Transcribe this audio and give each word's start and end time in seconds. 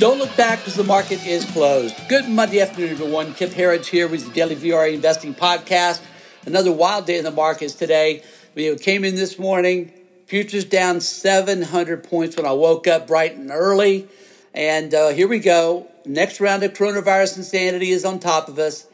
Don't 0.00 0.16
look 0.16 0.34
back 0.34 0.60
because 0.60 0.76
the 0.76 0.82
market 0.82 1.26
is 1.26 1.44
closed. 1.50 1.94
Good 2.08 2.26
Monday 2.26 2.62
afternoon, 2.62 2.88
everyone. 2.88 3.34
Kip 3.34 3.52
Herriage 3.52 3.88
here 3.88 4.08
with 4.08 4.24
the 4.24 4.32
Daily 4.32 4.56
VRA 4.56 4.94
Investing 4.94 5.34
Podcast. 5.34 6.00
Another 6.46 6.72
wild 6.72 7.04
day 7.04 7.18
in 7.18 7.24
the 7.24 7.30
markets 7.30 7.74
today. 7.74 8.22
We 8.54 8.74
came 8.76 9.04
in 9.04 9.14
this 9.14 9.38
morning, 9.38 9.92
futures 10.24 10.64
down 10.64 11.02
700 11.02 12.02
points 12.02 12.34
when 12.34 12.46
I 12.46 12.52
woke 12.52 12.86
up 12.86 13.08
bright 13.08 13.36
and 13.36 13.50
early. 13.50 14.08
And 14.54 14.94
uh, 14.94 15.10
here 15.10 15.28
we 15.28 15.38
go. 15.38 15.86
Next 16.06 16.40
round 16.40 16.62
of 16.62 16.72
coronavirus 16.72 17.36
insanity 17.36 17.90
is 17.90 18.06
on 18.06 18.20
top 18.20 18.48
of 18.48 18.58
us. 18.58 18.86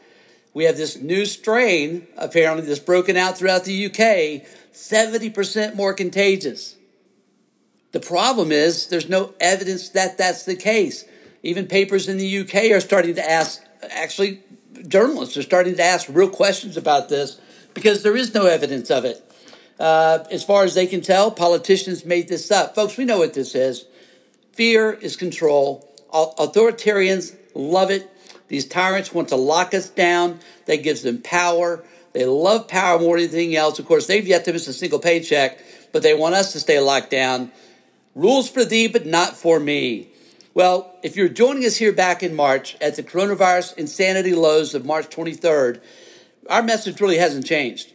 We 0.53 0.65
have 0.65 0.75
this 0.75 0.97
new 0.97 1.25
strain, 1.25 2.05
apparently, 2.17 2.65
that's 2.65 2.79
broken 2.79 3.15
out 3.15 3.37
throughout 3.37 3.63
the 3.63 3.85
UK, 3.85 4.45
70% 4.73 5.73
more 5.73 5.93
contagious. 5.93 6.76
The 7.91 7.99
problem 7.99 8.51
is 8.51 8.87
there's 8.87 9.09
no 9.09 9.33
evidence 9.39 9.89
that 9.89 10.17
that's 10.17 10.43
the 10.43 10.55
case. 10.55 11.05
Even 11.43 11.67
papers 11.67 12.07
in 12.07 12.17
the 12.17 12.39
UK 12.39 12.71
are 12.71 12.79
starting 12.79 13.15
to 13.15 13.29
ask, 13.29 13.63
actually, 13.89 14.41
journalists 14.87 15.37
are 15.37 15.43
starting 15.43 15.75
to 15.75 15.83
ask 15.83 16.07
real 16.09 16.29
questions 16.29 16.77
about 16.77 17.09
this 17.09 17.39
because 17.73 18.03
there 18.03 18.17
is 18.17 18.33
no 18.33 18.45
evidence 18.45 18.89
of 18.91 19.05
it. 19.05 19.23
Uh, 19.79 20.23
as 20.31 20.43
far 20.43 20.63
as 20.63 20.73
they 20.73 20.87
can 20.87 21.01
tell, 21.01 21.31
politicians 21.31 22.03
made 22.03 22.27
this 22.27 22.49
up. 22.51 22.75
Folks, 22.75 22.97
we 22.97 23.05
know 23.05 23.19
what 23.19 23.33
this 23.33 23.53
is. 23.55 23.85
Fear 24.53 24.93
is 24.93 25.15
control. 25.15 25.87
Authoritarians 26.11 27.35
love 27.53 27.91
it. 27.91 28.09
These 28.47 28.67
tyrants 28.67 29.13
want 29.13 29.29
to 29.29 29.35
lock 29.35 29.73
us 29.73 29.89
down. 29.89 30.39
That 30.65 30.77
gives 30.77 31.03
them 31.03 31.21
power. 31.21 31.83
They 32.13 32.25
love 32.25 32.67
power 32.67 32.99
more 32.99 33.17
than 33.17 33.25
anything 33.25 33.55
else. 33.55 33.77
Of 33.77 33.85
course, 33.85 34.07
they've 34.07 34.25
yet 34.25 34.45
to 34.45 34.53
miss 34.53 34.67
a 34.67 34.73
single 34.73 34.99
paycheck, 34.99 35.59
but 35.91 36.01
they 36.01 36.15
want 36.15 36.33
us 36.33 36.53
to 36.53 36.59
stay 36.59 36.79
locked 36.79 37.11
down. 37.11 37.51
Rules 38.17 38.49
for 38.49 38.65
thee, 38.65 38.87
but 38.87 39.05
not 39.05 39.37
for 39.37 39.59
me. 39.59 40.07
Well, 40.55 40.95
if 41.03 41.15
you're 41.15 41.29
joining 41.29 41.65
us 41.65 41.75
here 41.75 41.93
back 41.93 42.23
in 42.23 42.35
March 42.35 42.75
at 42.81 42.95
the 42.95 43.03
coronavirus 43.03 43.77
insanity 43.77 44.33
lows 44.33 44.73
of 44.73 44.83
March 44.83 45.07
23rd, 45.15 45.79
our 46.49 46.63
message 46.63 46.99
really 46.99 47.19
hasn't 47.19 47.45
changed. 47.45 47.93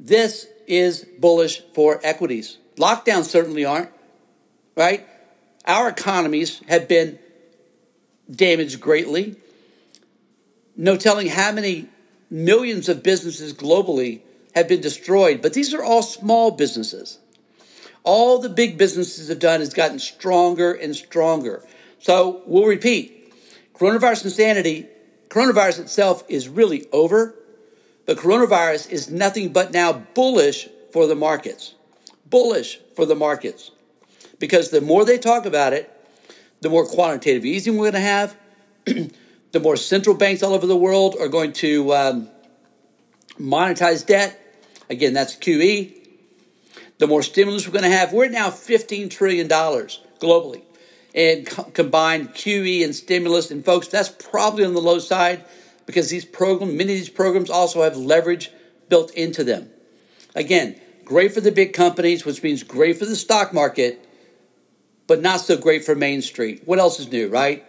This 0.00 0.48
is 0.66 1.06
bullish 1.20 1.62
for 1.72 2.00
equities. 2.02 2.58
Lockdowns 2.78 3.26
certainly 3.26 3.64
aren't, 3.64 3.90
right? 4.76 5.06
Our 5.66 5.88
economies 5.88 6.60
have 6.66 6.88
been 6.88 7.20
damaged 8.28 8.80
greatly. 8.80 9.36
No 10.76 10.96
telling 10.96 11.28
how 11.28 11.52
many 11.52 11.86
millions 12.28 12.88
of 12.88 13.04
businesses 13.04 13.54
globally 13.54 14.22
have 14.56 14.66
been 14.66 14.80
destroyed, 14.80 15.42
but 15.42 15.54
these 15.54 15.72
are 15.72 15.84
all 15.84 16.02
small 16.02 16.50
businesses 16.50 17.20
all 18.04 18.38
the 18.38 18.50
big 18.50 18.76
businesses 18.76 19.28
have 19.28 19.38
done 19.38 19.62
is 19.62 19.72
gotten 19.72 19.98
stronger 19.98 20.72
and 20.72 20.94
stronger. 20.94 21.64
So 21.98 22.42
we'll 22.46 22.66
repeat 22.66 23.32
coronavirus 23.74 24.26
insanity, 24.26 24.86
coronavirus 25.28 25.80
itself 25.80 26.22
is 26.28 26.48
really 26.48 26.86
over, 26.92 27.34
but 28.06 28.18
coronavirus 28.18 28.90
is 28.90 29.10
nothing 29.10 29.52
but 29.52 29.72
now 29.72 29.92
bullish 29.92 30.68
for 30.92 31.06
the 31.06 31.14
markets. 31.14 31.74
Bullish 32.26 32.78
for 32.94 33.06
the 33.06 33.16
markets. 33.16 33.70
Because 34.38 34.70
the 34.70 34.82
more 34.82 35.04
they 35.04 35.18
talk 35.18 35.46
about 35.46 35.72
it, 35.72 35.90
the 36.60 36.68
more 36.68 36.86
quantitative 36.86 37.44
easing 37.44 37.76
we're 37.76 37.90
going 37.90 37.94
to 37.94 38.00
have, 38.00 38.36
the 38.84 39.60
more 39.60 39.76
central 39.76 40.14
banks 40.14 40.42
all 40.42 40.52
over 40.52 40.66
the 40.66 40.76
world 40.76 41.16
are 41.18 41.28
going 41.28 41.52
to 41.54 41.94
um, 41.94 42.28
monetize 43.38 44.04
debt. 44.04 44.38
Again, 44.90 45.14
that's 45.14 45.34
QE 45.36 46.03
the 46.98 47.06
more 47.06 47.22
stimulus 47.22 47.66
we're 47.66 47.72
going 47.72 47.90
to 47.90 47.96
have. 47.96 48.12
We're 48.12 48.28
now 48.28 48.50
$15 48.50 49.10
trillion 49.10 49.48
globally. 49.48 50.62
And 51.14 51.46
co- 51.46 51.64
combined 51.64 52.30
QE 52.30 52.84
and 52.84 52.94
stimulus, 52.94 53.50
and 53.50 53.64
folks, 53.64 53.86
that's 53.88 54.08
probably 54.08 54.64
on 54.64 54.74
the 54.74 54.80
low 54.80 54.98
side 54.98 55.44
because 55.86 56.10
these 56.10 56.24
programs, 56.24 56.72
many 56.72 56.92
of 56.92 56.98
these 56.98 57.08
programs 57.08 57.50
also 57.50 57.82
have 57.82 57.96
leverage 57.96 58.50
built 58.88 59.12
into 59.12 59.44
them. 59.44 59.70
Again, 60.34 60.80
great 61.04 61.32
for 61.32 61.40
the 61.40 61.52
big 61.52 61.72
companies, 61.72 62.24
which 62.24 62.42
means 62.42 62.62
great 62.62 62.98
for 62.98 63.06
the 63.06 63.16
stock 63.16 63.52
market, 63.52 64.04
but 65.06 65.20
not 65.20 65.40
so 65.40 65.56
great 65.56 65.84
for 65.84 65.94
Main 65.94 66.22
Street. 66.22 66.62
What 66.64 66.78
else 66.78 66.98
is 66.98 67.10
new, 67.10 67.28
right? 67.28 67.64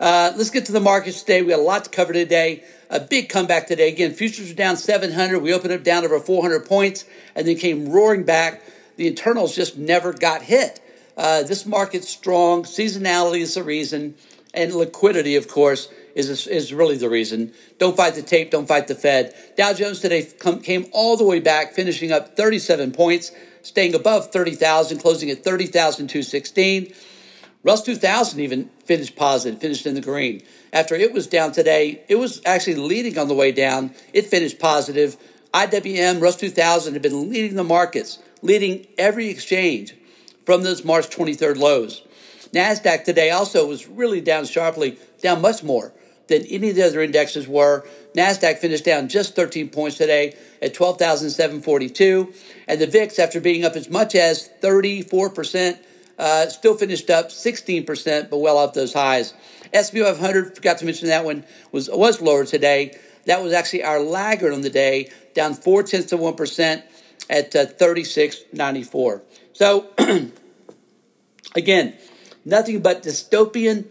Uh, 0.00 0.32
let's 0.36 0.50
get 0.50 0.66
to 0.66 0.72
the 0.72 0.80
markets 0.80 1.20
today. 1.20 1.42
We 1.42 1.48
got 1.48 1.58
a 1.58 1.62
lot 1.62 1.84
to 1.84 1.90
cover 1.90 2.12
today. 2.12 2.64
A 2.90 3.00
big 3.00 3.28
comeback 3.28 3.66
today. 3.66 3.88
Again, 3.88 4.12
futures 4.12 4.50
are 4.50 4.54
down 4.54 4.76
700. 4.76 5.38
We 5.40 5.52
opened 5.52 5.72
up 5.72 5.82
down 5.82 6.04
over 6.04 6.18
400 6.18 6.66
points 6.66 7.04
and 7.34 7.46
then 7.46 7.56
came 7.56 7.88
roaring 7.88 8.24
back. 8.24 8.62
The 8.96 9.06
internals 9.06 9.54
just 9.54 9.78
never 9.78 10.12
got 10.12 10.42
hit. 10.42 10.80
Uh, 11.16 11.42
this 11.42 11.66
market's 11.66 12.08
strong. 12.08 12.64
Seasonality 12.64 13.40
is 13.40 13.54
the 13.54 13.62
reason, 13.62 14.14
and 14.54 14.74
liquidity, 14.74 15.36
of 15.36 15.48
course, 15.48 15.88
is 16.14 16.46
is 16.46 16.72
really 16.72 16.96
the 16.96 17.08
reason. 17.08 17.52
Don't 17.78 17.96
fight 17.96 18.14
the 18.14 18.22
tape. 18.22 18.50
Don't 18.50 18.66
fight 18.66 18.88
the 18.88 18.94
Fed. 18.94 19.34
Dow 19.56 19.72
Jones 19.72 20.00
today 20.00 20.28
come, 20.38 20.60
came 20.60 20.86
all 20.92 21.16
the 21.16 21.24
way 21.24 21.40
back, 21.40 21.74
finishing 21.74 22.12
up 22.12 22.36
37 22.36 22.92
points, 22.92 23.32
staying 23.62 23.94
above 23.94 24.30
30,000, 24.30 24.98
closing 24.98 25.30
at 25.30 25.44
30,216. 25.44 26.92
Russ 27.64 27.82
2000 27.82 28.40
even 28.40 28.70
finished 28.84 29.14
positive, 29.14 29.60
finished 29.60 29.86
in 29.86 29.94
the 29.94 30.00
green. 30.00 30.42
After 30.72 30.96
it 30.96 31.12
was 31.12 31.28
down 31.28 31.52
today, 31.52 32.02
it 32.08 32.16
was 32.16 32.42
actually 32.44 32.74
leading 32.74 33.18
on 33.18 33.28
the 33.28 33.34
way 33.34 33.52
down. 33.52 33.94
It 34.12 34.26
finished 34.26 34.58
positive. 34.58 35.16
IWM, 35.54 36.20
Russ 36.20 36.36
2000 36.36 36.94
had 36.94 37.02
been 37.02 37.30
leading 37.30 37.54
the 37.54 37.62
markets, 37.62 38.18
leading 38.40 38.86
every 38.98 39.28
exchange 39.28 39.94
from 40.44 40.62
those 40.62 40.84
March 40.84 41.08
23rd 41.08 41.56
lows. 41.56 42.02
NASDAQ 42.52 43.04
today 43.04 43.30
also 43.30 43.66
was 43.66 43.86
really 43.86 44.20
down 44.20 44.44
sharply, 44.44 44.98
down 45.22 45.40
much 45.40 45.62
more 45.62 45.92
than 46.26 46.44
any 46.46 46.70
of 46.70 46.76
the 46.76 46.82
other 46.82 47.00
indexes 47.00 47.46
were. 47.46 47.86
NASDAQ 48.14 48.58
finished 48.58 48.84
down 48.84 49.08
just 49.08 49.36
13 49.36 49.68
points 49.68 49.98
today 49.98 50.36
at 50.60 50.74
12,742. 50.74 52.32
And 52.66 52.80
the 52.80 52.86
VIX, 52.86 53.18
after 53.18 53.40
being 53.40 53.64
up 53.64 53.76
as 53.76 53.88
much 53.88 54.14
as 54.14 54.50
34%, 54.62 55.78
uh, 56.22 56.48
still 56.48 56.76
finished 56.76 57.10
up 57.10 57.30
16%, 57.30 58.30
but 58.30 58.38
well 58.38 58.56
off 58.56 58.74
those 58.74 58.92
highs. 58.92 59.34
SP 59.74 60.06
500, 60.06 60.54
forgot 60.54 60.78
to 60.78 60.84
mention 60.84 61.08
that 61.08 61.24
one, 61.24 61.44
was, 61.72 61.90
was 61.90 62.22
lower 62.22 62.44
today. 62.44 62.96
That 63.26 63.42
was 63.42 63.52
actually 63.52 63.82
our 63.82 63.98
laggard 63.98 64.52
on 64.52 64.60
the 64.60 64.70
day, 64.70 65.10
down 65.34 65.54
four 65.54 65.82
tenths 65.82 66.12
of 66.12 66.20
1% 66.20 66.82
at 67.28 67.56
uh, 67.56 67.66
36.94. 67.66 69.22
So, 69.52 69.88
again, 71.56 71.94
nothing 72.44 72.82
but 72.82 73.02
dystopian 73.02 73.86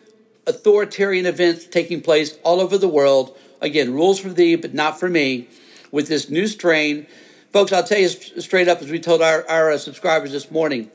authoritarian 0.48 1.26
events 1.26 1.66
taking 1.66 2.00
place 2.00 2.38
all 2.44 2.62
over 2.62 2.78
the 2.78 2.88
world. 2.88 3.38
Again, 3.60 3.94
rules 3.94 4.20
for 4.20 4.30
thee, 4.30 4.56
but 4.56 4.74
not 4.74 4.98
for 4.98 5.10
me, 5.10 5.50
with 5.92 6.08
this 6.08 6.30
new 6.30 6.48
strain. 6.48 7.08
Folks, 7.52 7.74
I'll 7.74 7.84
tell 7.84 8.00
you 8.00 8.08
straight 8.08 8.70
up, 8.70 8.82
as 8.82 8.90
we 8.90 9.00
told 9.00 9.22
our, 9.22 9.46
our 9.50 9.72
uh, 9.72 9.78
subscribers 9.78 10.32
this 10.32 10.50
morning, 10.50 10.90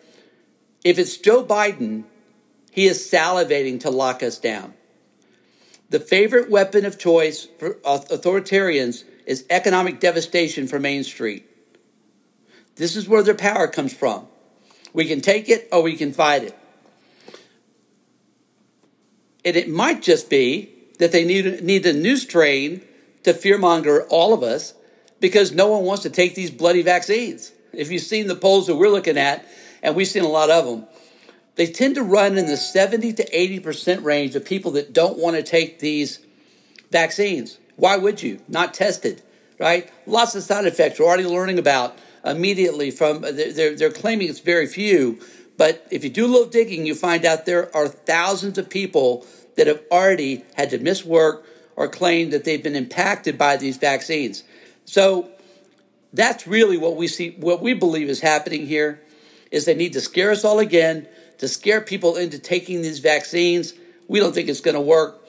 if 0.86 1.00
it's 1.00 1.16
Joe 1.16 1.44
Biden, 1.44 2.04
he 2.70 2.86
is 2.86 3.10
salivating 3.10 3.80
to 3.80 3.91
lock 3.91 4.22
us 4.22 4.38
down. 4.38 4.72
The 5.91 5.98
favorite 5.98 6.48
weapon 6.48 6.86
of 6.86 6.97
choice 6.97 7.48
for 7.58 7.74
authoritarians 7.84 9.02
is 9.26 9.44
economic 9.50 9.98
devastation 9.98 10.69
for 10.69 10.78
Main 10.78 11.02
Street. 11.02 11.44
This 12.76 12.94
is 12.94 13.08
where 13.08 13.24
their 13.24 13.34
power 13.34 13.66
comes 13.66 13.94
from. 13.94 14.28
We 14.92 15.06
can 15.06 15.20
take 15.20 15.48
it 15.48 15.69
or 15.72 15.82
we 15.82 15.97
can 15.97 16.12
fight 16.12 16.44
it. 16.44 16.58
And 19.44 19.56
it 19.56 19.68
might 19.68 20.03
just 20.03 20.30
be 20.30 20.72
that 21.00 21.10
they 21.10 21.24
need, 21.24 21.64
need 21.64 21.84
a 21.84 21.92
new 21.92 22.16
strain 22.16 22.82
to 23.24 23.32
fearmonger 23.32 24.06
all 24.08 24.32
of 24.32 24.44
us 24.44 24.72
because 25.18 25.50
no 25.50 25.66
one 25.66 25.82
wants 25.82 26.04
to 26.04 26.10
take 26.10 26.36
these 26.36 26.53
bloody 26.53 26.82
vaccines. 26.82 27.50
If 27.72 27.91
you've 27.91 28.03
seen 28.03 28.28
the 28.28 28.36
polls 28.36 28.68
that 28.68 28.77
we're 28.77 28.89
looking 28.89 29.18
at, 29.18 29.44
and 29.83 29.95
we've 29.95 30.09
seen 30.09 30.25
a 30.25 30.28
lot 30.28 30.51
of 30.51 30.65
them, 30.65 30.87
they 31.57 31.67
tend 31.67 31.95
to 31.95 32.03
run 32.03 32.37
in 32.37 32.47
the 32.47 32.57
70 32.57 33.15
to 33.15 33.31
80% 33.31 34.05
range 34.05 34.37
of 34.37 34.45
people 34.45 34.73
that 34.73 34.93
don't 34.93 35.19
want 35.19 35.37
to 35.37 35.43
take 35.43 35.78
these 35.78 36.21
vaccines. 36.91 37.59
Why 37.77 37.97
would 37.97 38.23
you? 38.23 38.41
Not 38.47 38.75
tested, 38.75 39.23
right? 39.59 39.91
Lots 40.07 40.34
of 40.34 40.43
side 40.43 40.67
effects 40.67 40.99
we're 40.99 41.07
already 41.07 41.25
learning 41.25 41.59
about 41.59 41.99
immediately 42.25 42.91
from, 42.91 43.25
uh, 43.25 43.33
they're, 43.33 43.75
they're 43.75 43.91
claiming 43.91 44.28
it's 44.28 44.41
very 44.41 44.67
few, 44.67 45.19
but 45.57 45.87
if 45.91 46.05
you 46.05 46.11
do 46.11 46.27
a 46.27 46.28
little 46.28 46.49
digging, 46.49 46.84
you 46.84 46.95
find 46.95 47.25
out 47.25 47.47
there 47.47 47.75
are 47.75 47.89
thousands 47.89 48.59
of 48.59 48.69
people 48.69 49.27
that 49.57 49.67
have 49.67 49.83
already 49.91 50.45
had 50.55 50.71
to 50.71 50.78
miss 50.78 51.05
work 51.05 51.47
or 51.77 51.89
claim 51.89 52.31
that 52.31 52.45
they've 52.45 52.63
been 52.63 52.77
impacted 52.77 53.39
by 53.39 53.57
these 53.57 53.77
vaccines. 53.78 54.45
So 54.84 55.31
that's 56.13 56.47
really 56.47 56.77
what 56.77 56.97
we 56.97 57.09
see, 57.09 57.31
what 57.39 57.63
we 57.63 57.73
believe 57.73 58.09
is 58.09 58.21
happening 58.21 58.67
here 58.67 59.01
is 59.51 59.65
they 59.65 59.75
need 59.75 59.93
to 59.93 60.01
scare 60.01 60.31
us 60.31 60.45
all 60.45 60.59
again, 60.59 61.07
to 61.39 61.48
scare 61.48 61.81
people 61.81 62.16
into 62.16 62.39
taking 62.39 62.83
these 62.83 62.98
vaccines. 62.98 63.75
We 64.09 64.19
don't 64.19 64.34
think 64.34 64.48
it's 64.48 64.60
going 64.60 64.75
to 64.75 64.81
work. 64.81 65.22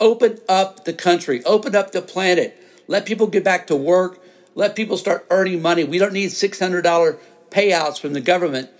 Open 0.00 0.38
up 0.48 0.84
the 0.84 0.92
country, 0.92 1.42
open 1.44 1.74
up 1.74 1.92
the 1.92 2.02
planet, 2.02 2.60
let 2.88 3.06
people 3.06 3.26
get 3.26 3.44
back 3.44 3.68
to 3.68 3.76
work, 3.76 4.22
let 4.54 4.76
people 4.76 4.96
start 4.96 5.26
earning 5.30 5.62
money. 5.62 5.84
We 5.84 5.98
don't 5.98 6.12
need 6.12 6.30
$600 6.30 7.18
payouts 7.50 8.00
from 8.00 8.12
the 8.12 8.20
government. 8.20 8.70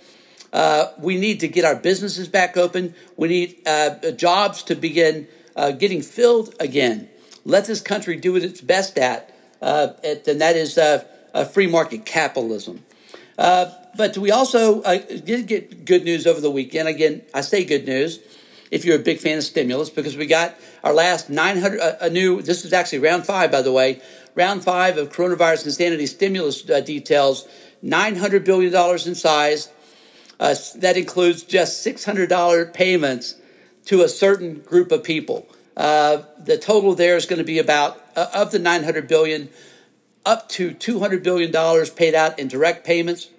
Uh, 0.53 0.91
we 0.99 1.17
need 1.17 1.41
to 1.41 1.47
get 1.47 1.65
our 1.65 1.75
businesses 1.75 2.29
back 2.29 2.55
open. 2.55 2.95
We 3.17 3.27
need 3.27 3.67
uh, 3.67 4.11
jobs 4.11 4.63
to 4.63 4.75
begin 4.75 5.27
uh, 5.55 5.71
getting 5.71 6.01
filled 6.01 6.55
again. 6.61 7.09
Let 7.43 7.65
this 7.65 7.81
country 7.81 8.15
do 8.15 8.33
what 8.33 8.41
it's 8.41 8.61
best 8.61 8.97
at, 8.97 9.35
uh, 9.61 9.89
and 10.03 10.39
that 10.41 10.55
is 10.55 10.77
uh, 10.77 11.03
free 11.51 11.67
market 11.67 12.05
capitalism. 12.05 12.84
Uh, 13.37 13.71
but 13.97 14.17
we 14.17 14.31
also 14.31 14.81
did 14.81 15.47
get 15.47 15.85
good 15.85 16.03
news 16.03 16.27
over 16.27 16.41
the 16.41 16.51
weekend. 16.51 16.87
Again, 16.87 17.21
I 17.33 17.41
say 17.41 17.63
good 17.63 17.85
news 17.85 18.19
if 18.71 18.83
you're 18.85 18.95
a 18.95 19.03
big 19.03 19.19
fan 19.19 19.37
of 19.37 19.43
stimulus 19.43 19.89
because 19.89 20.17
we 20.17 20.25
got 20.25 20.55
our 20.83 20.93
last 20.93 21.29
900 21.29 21.79
a 22.01 22.09
new 22.09 22.41
this 22.41 22.65
is 22.65 22.73
actually 22.73 22.99
round 22.99 23.25
five 23.25 23.51
by 23.51 23.61
the 23.61 23.71
way 23.71 24.01
round 24.33 24.63
five 24.63 24.97
of 24.97 25.11
coronavirus 25.11 25.65
insanity 25.65 26.05
stimulus 26.05 26.69
uh, 26.69 26.79
details 26.79 27.47
$900 27.83 28.43
billion 28.43 28.73
in 29.07 29.15
size 29.15 29.69
uh, 30.39 30.55
that 30.75 30.97
includes 30.97 31.43
just 31.43 31.85
$600 31.85 32.73
payments 32.73 33.35
to 33.85 34.01
a 34.01 34.09
certain 34.09 34.59
group 34.59 34.91
of 34.91 35.03
people 35.03 35.47
uh, 35.77 36.23
the 36.39 36.57
total 36.57 36.95
there 36.95 37.15
is 37.15 37.25
going 37.25 37.39
to 37.39 37.45
be 37.45 37.59
about 37.59 38.01
uh, 38.15 38.27
of 38.33 38.51
the 38.51 38.59
900 38.59 39.07
billion 39.07 39.49
up 40.25 40.49
to 40.49 40.73
200 40.73 41.23
billion 41.23 41.51
dollars 41.51 41.89
paid 41.89 42.15
out 42.15 42.37
in 42.39 42.47
direct 42.47 42.85
payments. 42.85 43.29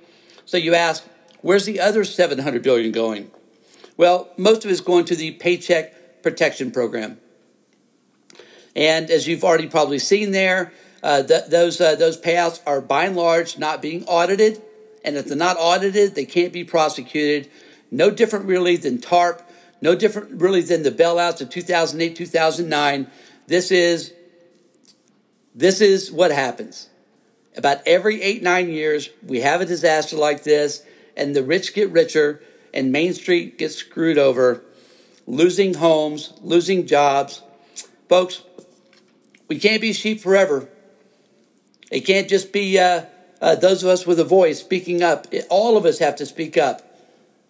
So 0.44 0.56
you 0.56 0.74
ask 0.74 1.04
where's 1.42 1.64
the 1.64 1.80
other 1.80 2.04
700 2.04 2.62
billion 2.62 2.92
going? 2.92 3.30
Well 3.96 4.30
most 4.36 4.64
of 4.64 4.70
it 4.70 4.74
is 4.74 4.80
going 4.80 5.04
to 5.06 5.16
the 5.16 5.32
paycheck 5.32 6.22
protection 6.22 6.70
program. 6.70 7.18
And 8.74 9.10
as 9.10 9.26
you've 9.26 9.44
already 9.44 9.68
probably 9.68 9.98
seen 9.98 10.32
there 10.32 10.72
uh, 11.02 11.22
th- 11.22 11.46
those 11.46 11.80
uh, 11.80 11.94
those 11.94 12.20
payouts 12.20 12.60
are 12.66 12.80
by 12.80 13.04
and 13.04 13.16
large 13.16 13.58
not 13.58 13.82
being 13.82 14.04
audited. 14.04 14.62
And 15.04 15.16
if 15.16 15.26
they're 15.26 15.36
not 15.36 15.56
audited 15.58 16.14
they 16.14 16.24
can't 16.24 16.52
be 16.52 16.64
prosecuted. 16.64 17.50
No 17.90 18.10
different 18.10 18.46
really 18.46 18.76
than 18.76 19.00
tarp. 19.00 19.42
No 19.80 19.94
different 19.94 20.40
really 20.40 20.62
than 20.62 20.82
the 20.82 20.90
bailouts 20.90 21.40
of 21.40 21.50
2008, 21.50 22.16
2009. 22.16 23.06
This 23.46 23.70
is 23.70 24.12
this 25.56 25.80
is 25.80 26.12
what 26.12 26.30
happens. 26.30 26.90
About 27.56 27.78
every 27.86 28.20
eight, 28.20 28.42
nine 28.42 28.68
years, 28.68 29.08
we 29.26 29.40
have 29.40 29.62
a 29.62 29.66
disaster 29.66 30.14
like 30.14 30.44
this, 30.44 30.82
and 31.16 31.34
the 31.34 31.42
rich 31.42 31.72
get 31.72 31.90
richer, 31.90 32.42
and 32.74 32.92
Main 32.92 33.14
Street 33.14 33.56
gets 33.56 33.76
screwed 33.76 34.18
over, 34.18 34.62
losing 35.26 35.74
homes, 35.74 36.34
losing 36.42 36.86
jobs. 36.86 37.40
Folks, 38.06 38.42
we 39.48 39.58
can't 39.58 39.80
be 39.80 39.94
sheep 39.94 40.20
forever. 40.20 40.68
It 41.90 42.00
can't 42.00 42.28
just 42.28 42.52
be 42.52 42.78
uh, 42.78 43.06
uh, 43.40 43.54
those 43.54 43.82
of 43.82 43.88
us 43.88 44.06
with 44.06 44.20
a 44.20 44.24
voice 44.24 44.60
speaking 44.60 45.02
up. 45.02 45.26
It, 45.30 45.46
all 45.48 45.78
of 45.78 45.86
us 45.86 46.00
have 46.00 46.16
to 46.16 46.26
speak 46.26 46.58
up. 46.58 46.82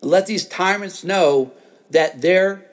Let 0.00 0.26
these 0.26 0.46
tyrants 0.46 1.02
know 1.02 1.50
that 1.90 2.20
their 2.20 2.64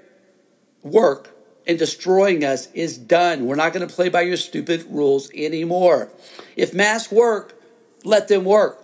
work 0.83 1.33
in 1.65 1.77
destroying 1.77 2.43
us 2.43 2.71
is 2.73 2.97
done. 2.97 3.45
We're 3.45 3.55
not 3.55 3.73
going 3.73 3.87
to 3.87 3.93
play 3.93 4.09
by 4.09 4.21
your 4.21 4.37
stupid 4.37 4.85
rules 4.89 5.31
anymore. 5.31 6.09
If 6.55 6.73
masks 6.73 7.11
work, 7.11 7.59
let 8.03 8.27
them 8.27 8.43
work. 8.43 8.83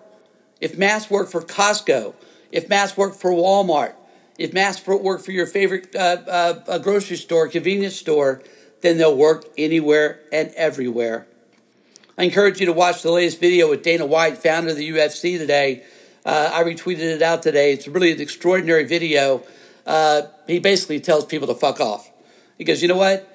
If 0.61 0.77
masks 0.77 1.09
work 1.09 1.29
for 1.29 1.41
Costco, 1.41 2.13
if 2.51 2.69
masks 2.69 2.97
work 2.97 3.15
for 3.15 3.31
Walmart, 3.31 3.93
if 4.37 4.53
masks 4.53 4.85
work 4.87 5.21
for 5.21 5.31
your 5.31 5.45
favorite 5.45 5.95
uh, 5.95 6.17
uh, 6.27 6.77
grocery 6.79 7.17
store, 7.17 7.47
convenience 7.47 7.95
store, 7.95 8.41
then 8.81 8.97
they'll 8.97 9.15
work 9.15 9.45
anywhere 9.57 10.21
and 10.31 10.51
everywhere. 10.55 11.27
I 12.17 12.23
encourage 12.23 12.59
you 12.59 12.65
to 12.65 12.73
watch 12.73 13.01
the 13.01 13.11
latest 13.11 13.39
video 13.39 13.69
with 13.69 13.83
Dana 13.83 14.05
White, 14.05 14.37
founder 14.37 14.71
of 14.71 14.77
the 14.77 14.89
UFC, 14.89 15.37
today. 15.37 15.83
Uh, 16.25 16.51
I 16.53 16.63
retweeted 16.63 16.99
it 16.99 17.21
out 17.21 17.43
today. 17.43 17.73
It's 17.73 17.87
really 17.87 18.11
an 18.11 18.19
extraordinary 18.19 18.85
video 18.85 19.43
uh, 19.89 20.27
he 20.47 20.59
basically 20.59 20.99
tells 20.99 21.25
people 21.25 21.47
to 21.47 21.55
fuck 21.55 21.79
off. 21.79 22.09
He 22.59 22.65
goes, 22.65 22.81
you 22.81 22.89
know 22.89 22.97
what? 22.97 23.25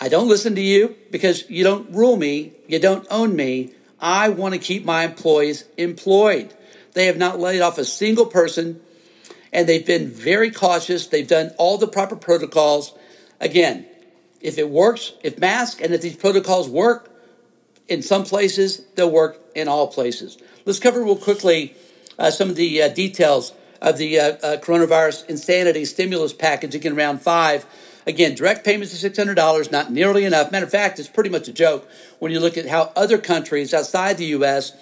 I 0.00 0.08
don't 0.08 0.26
listen 0.26 0.54
to 0.54 0.60
you 0.60 0.96
because 1.10 1.48
you 1.50 1.62
don't 1.62 1.94
rule 1.94 2.16
me, 2.16 2.54
you 2.66 2.80
don't 2.80 3.06
own 3.10 3.36
me. 3.36 3.74
I 4.00 4.30
want 4.30 4.54
to 4.54 4.58
keep 4.58 4.84
my 4.84 5.04
employees 5.04 5.66
employed. 5.76 6.54
They 6.94 7.04
have 7.04 7.18
not 7.18 7.38
laid 7.38 7.60
off 7.60 7.76
a 7.76 7.84
single 7.84 8.24
person, 8.24 8.80
and 9.52 9.68
they've 9.68 9.86
been 9.86 10.08
very 10.08 10.50
cautious. 10.50 11.06
They've 11.06 11.28
done 11.28 11.52
all 11.58 11.76
the 11.76 11.86
proper 11.86 12.16
protocols. 12.16 12.94
Again, 13.38 13.84
if 14.40 14.56
it 14.56 14.70
works, 14.70 15.12
if 15.22 15.38
masks 15.38 15.82
and 15.82 15.92
if 15.92 16.00
these 16.00 16.16
protocols 16.16 16.66
work 16.66 17.14
in 17.86 18.00
some 18.00 18.24
places, 18.24 18.82
they'll 18.94 19.10
work 19.10 19.38
in 19.54 19.68
all 19.68 19.88
places. 19.88 20.38
Let's 20.64 20.78
cover 20.78 21.04
real 21.04 21.16
quickly 21.16 21.74
uh, 22.18 22.30
some 22.30 22.48
of 22.48 22.56
the 22.56 22.82
uh, 22.82 22.88
details 22.88 23.52
of 23.82 23.98
the 23.98 24.18
uh, 24.18 24.24
uh, 24.24 24.56
coronavirus 24.56 25.28
insanity 25.28 25.84
stimulus 25.84 26.32
package 26.32 26.74
again 26.74 26.96
round 26.96 27.20
five 27.20 27.66
again 28.10 28.34
direct 28.34 28.64
payments 28.64 28.92
of 28.92 29.12
$600 29.12 29.72
not 29.72 29.90
nearly 29.90 30.24
enough 30.24 30.52
matter 30.52 30.66
of 30.66 30.70
fact 30.70 30.98
it's 30.98 31.08
pretty 31.08 31.30
much 31.30 31.48
a 31.48 31.52
joke 31.52 31.88
when 32.18 32.30
you 32.30 32.40
look 32.40 32.58
at 32.58 32.68
how 32.68 32.92
other 32.94 33.18
countries 33.18 33.72
outside 33.72 34.18
the 34.18 34.26
us 34.26 34.72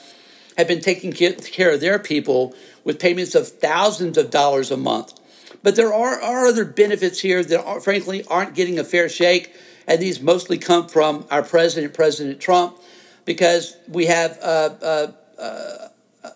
have 0.56 0.66
been 0.66 0.80
taking 0.80 1.12
care 1.12 1.72
of 1.72 1.80
their 1.80 1.98
people 1.98 2.54
with 2.82 2.98
payments 2.98 3.34
of 3.34 3.46
thousands 3.46 4.18
of 4.18 4.30
dollars 4.30 4.70
a 4.70 4.76
month 4.76 5.14
but 5.62 5.76
there 5.76 5.92
are, 5.92 6.20
are 6.20 6.46
other 6.46 6.64
benefits 6.64 7.20
here 7.20 7.44
that 7.44 7.64
are, 7.64 7.80
frankly 7.80 8.24
aren't 8.28 8.54
getting 8.54 8.78
a 8.78 8.84
fair 8.84 9.08
shake 9.08 9.54
and 9.86 10.00
these 10.00 10.20
mostly 10.20 10.58
come 10.58 10.88
from 10.88 11.24
our 11.30 11.42
president 11.42 11.94
president 11.94 12.40
trump 12.40 12.76
because 13.24 13.76
we 13.86 14.06
have 14.06 14.38
uh, 14.42 14.70
uh, 14.82 15.12
uh, 15.38 15.88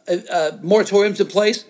uh 0.09 0.51
moratoriums 0.63 1.21
in 1.21 1.27
place 1.27 1.65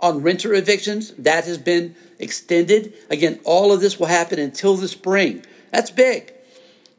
on 0.00 0.22
renter 0.22 0.54
evictions. 0.54 1.12
That 1.12 1.44
has 1.44 1.58
been 1.58 1.94
extended. 2.20 2.94
Again, 3.08 3.40
all 3.44 3.72
of 3.72 3.80
this 3.80 3.98
will 3.98 4.06
happen 4.06 4.38
until 4.38 4.76
the 4.76 4.88
spring. 4.88 5.44
That's 5.70 5.90
big. 5.90 6.32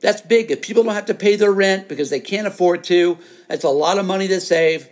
That's 0.01 0.21
big. 0.21 0.51
If 0.51 0.61
people 0.61 0.83
don't 0.83 0.95
have 0.95 1.05
to 1.05 1.13
pay 1.13 1.35
their 1.35 1.51
rent 1.51 1.87
because 1.87 2.09
they 2.09 2.19
can't 2.19 2.47
afford 2.47 2.83
to, 2.85 3.17
that's 3.47 3.63
a 3.63 3.69
lot 3.69 3.97
of 3.97 4.05
money 4.05 4.27
to 4.27 4.41
save. 4.41 4.89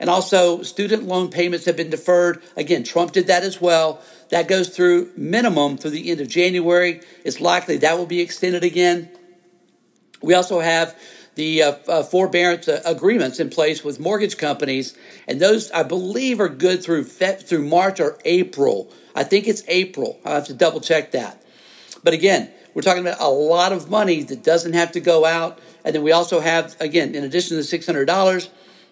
And 0.00 0.10
also, 0.10 0.62
student 0.62 1.04
loan 1.04 1.30
payments 1.30 1.66
have 1.66 1.76
been 1.76 1.90
deferred. 1.90 2.42
Again, 2.56 2.84
Trump 2.84 3.12
did 3.12 3.26
that 3.28 3.42
as 3.42 3.60
well. 3.60 4.00
That 4.30 4.48
goes 4.48 4.68
through 4.68 5.12
minimum 5.16 5.78
through 5.78 5.92
the 5.92 6.10
end 6.10 6.20
of 6.20 6.28
January. 6.28 7.00
It's 7.24 7.40
likely 7.40 7.76
that 7.78 7.96
will 7.96 8.06
be 8.06 8.20
extended 8.20 8.64
again. 8.64 9.10
We 10.22 10.34
also 10.34 10.60
have 10.60 10.98
the 11.34 11.62
uh, 11.62 11.72
uh, 11.86 12.02
forbearance 12.02 12.66
uh, 12.66 12.82
agreements 12.84 13.38
in 13.38 13.50
place 13.50 13.84
with 13.84 14.00
mortgage 14.00 14.38
companies, 14.38 14.96
and 15.28 15.40
those 15.40 15.70
I 15.70 15.82
believe 15.82 16.40
are 16.40 16.48
good 16.48 16.82
through 16.82 17.04
fe- 17.04 17.36
through 17.40 17.68
March 17.68 18.00
or 18.00 18.18
April. 18.24 18.90
I 19.16 19.24
think 19.24 19.48
it's 19.48 19.64
April. 19.66 20.20
I 20.24 20.34
have 20.34 20.46
to 20.46 20.54
double 20.54 20.80
check 20.80 21.12
that. 21.12 21.42
But 22.04 22.14
again, 22.14 22.50
we're 22.74 22.82
talking 22.82 23.02
about 23.02 23.20
a 23.20 23.28
lot 23.28 23.72
of 23.72 23.90
money 23.90 24.22
that 24.22 24.44
doesn't 24.44 24.74
have 24.74 24.92
to 24.92 25.00
go 25.00 25.24
out, 25.24 25.58
and 25.84 25.94
then 25.94 26.02
we 26.02 26.12
also 26.12 26.40
have 26.40 26.76
again, 26.80 27.14
in 27.14 27.24
addition 27.24 27.50
to 27.50 27.56
the 27.56 27.64
six 27.64 27.86
hundred 27.86 28.04
dollars, 28.04 28.50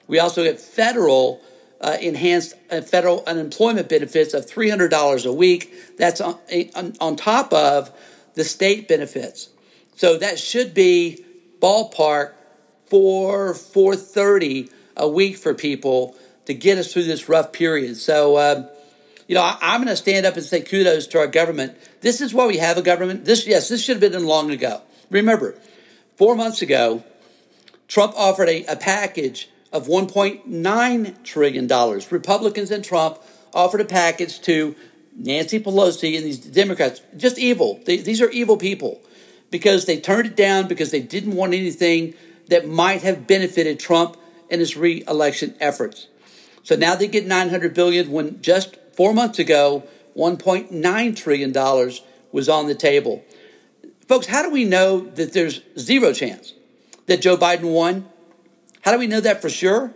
we 0.08 0.18
also 0.18 0.42
get 0.42 0.60
federal. 0.60 1.40
Uh, 1.80 1.98
enhanced 2.00 2.54
uh, 2.70 2.80
federal 2.80 3.22
unemployment 3.26 3.90
benefits 3.90 4.32
of 4.32 4.46
$300 4.46 5.26
a 5.26 5.32
week. 5.32 5.98
That's 5.98 6.18
on, 6.18 6.38
on, 6.74 6.94
on 6.98 7.16
top 7.16 7.52
of 7.52 7.90
the 8.34 8.44
state 8.44 8.88
benefits. 8.88 9.50
So 9.96 10.16
that 10.16 10.38
should 10.38 10.72
be 10.72 11.24
ballpark 11.60 12.32
four 12.86 13.54
four 13.54 13.96
thirty 13.96 14.68
a 14.96 15.08
week 15.08 15.36
for 15.36 15.54
people 15.54 16.16
to 16.46 16.54
get 16.54 16.78
us 16.78 16.92
through 16.92 17.04
this 17.04 17.28
rough 17.28 17.52
period. 17.52 17.96
So, 17.96 18.38
um, 18.38 18.68
you 19.26 19.34
know, 19.34 19.42
I, 19.42 19.74
am 19.74 19.80
going 19.80 19.88
to 19.88 19.96
stand 19.96 20.26
up 20.26 20.34
and 20.34 20.44
say 20.44 20.60
kudos 20.60 21.06
to 21.08 21.18
our 21.18 21.26
government. 21.26 21.76
This 22.00 22.20
is 22.20 22.34
why 22.34 22.46
we 22.46 22.58
have 22.58 22.76
a 22.76 22.82
government. 22.82 23.24
This, 23.24 23.46
yes, 23.46 23.68
this 23.68 23.82
should 23.82 23.96
have 23.96 24.00
been 24.00 24.12
done 24.12 24.26
long 24.26 24.50
ago. 24.50 24.82
Remember, 25.10 25.54
four 26.16 26.34
months 26.34 26.62
ago, 26.62 27.04
Trump 27.88 28.14
offered 28.16 28.48
a, 28.48 28.64
a 28.64 28.76
package 28.76 29.48
of 29.72 29.86
1.9 29.86 31.22
trillion 31.24 31.66
dollars. 31.66 32.12
Republicans 32.12 32.70
and 32.70 32.84
Trump 32.84 33.18
offered 33.52 33.80
a 33.80 33.84
package 33.84 34.40
to 34.42 34.74
Nancy 35.16 35.60
Pelosi 35.60 36.16
and 36.16 36.24
these 36.24 36.38
Democrats. 36.38 37.00
Just 37.16 37.38
evil. 37.38 37.80
They, 37.84 37.98
these 37.98 38.20
are 38.20 38.30
evil 38.30 38.56
people 38.56 39.00
because 39.50 39.86
they 39.86 40.00
turned 40.00 40.26
it 40.26 40.36
down 40.36 40.68
because 40.68 40.90
they 40.90 41.00
didn't 41.00 41.34
want 41.34 41.54
anything 41.54 42.14
that 42.48 42.68
might 42.68 43.02
have 43.02 43.26
benefited 43.26 43.78
Trump 43.78 44.16
and 44.50 44.60
his 44.60 44.76
re-election 44.76 45.54
efforts. 45.60 46.08
So 46.62 46.76
now 46.76 46.94
they 46.94 47.08
get 47.08 47.26
900 47.26 47.74
billion 47.74 48.10
when 48.10 48.42
just 48.42 48.76
4 48.96 49.12
months 49.12 49.38
ago 49.38 49.84
1.9 50.16 51.16
trillion 51.16 51.52
dollars 51.52 52.02
was 52.32 52.48
on 52.48 52.66
the 52.66 52.74
table. 52.74 53.24
Folks, 54.08 54.26
how 54.26 54.42
do 54.42 54.50
we 54.50 54.64
know 54.64 55.00
that 55.00 55.32
there's 55.32 55.62
zero 55.78 56.12
chance 56.12 56.52
that 57.06 57.22
Joe 57.22 57.36
Biden 57.36 57.72
won? 57.72 58.08
How 58.82 58.92
do 58.92 58.98
we 58.98 59.06
know 59.06 59.20
that 59.20 59.40
for 59.40 59.48
sure? 59.48 59.94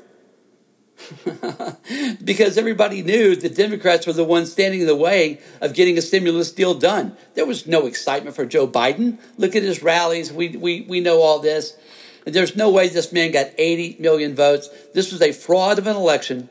because 2.24 2.58
everybody 2.58 3.02
knew 3.02 3.36
the 3.36 3.48
Democrats 3.48 4.06
were 4.06 4.12
the 4.12 4.24
ones 4.24 4.50
standing 4.50 4.80
in 4.80 4.86
the 4.86 4.96
way 4.96 5.40
of 5.60 5.74
getting 5.74 5.96
a 5.96 6.02
stimulus 6.02 6.50
deal 6.50 6.74
done. 6.74 7.16
There 7.34 7.46
was 7.46 7.66
no 7.66 7.86
excitement 7.86 8.34
for 8.34 8.44
Joe 8.44 8.66
Biden. 8.66 9.18
Look 9.36 9.54
at 9.54 9.62
his 9.62 9.82
rallies. 9.82 10.32
We, 10.32 10.56
we, 10.56 10.82
we 10.82 11.00
know 11.00 11.20
all 11.20 11.38
this. 11.38 11.76
There's 12.24 12.56
no 12.56 12.70
way 12.70 12.88
this 12.88 13.12
man 13.12 13.30
got 13.30 13.48
80 13.56 13.96
million 14.00 14.34
votes. 14.34 14.68
This 14.92 15.12
was 15.12 15.22
a 15.22 15.32
fraud 15.32 15.78
of 15.78 15.86
an 15.86 15.96
election. 15.96 16.50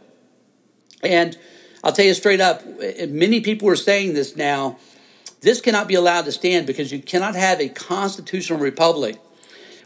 And 1.03 1.37
I'll 1.83 1.93
tell 1.93 2.05
you 2.05 2.13
straight 2.13 2.41
up, 2.41 2.63
many 3.07 3.41
people 3.41 3.69
are 3.69 3.75
saying 3.75 4.13
this 4.13 4.35
now. 4.35 4.77
This 5.41 5.61
cannot 5.61 5.87
be 5.87 5.95
allowed 5.95 6.25
to 6.25 6.31
stand 6.31 6.65
because 6.65 6.91
you 6.91 6.99
cannot 6.99 7.35
have 7.35 7.61
a 7.61 7.69
constitutional 7.69 8.59
republic 8.59 9.17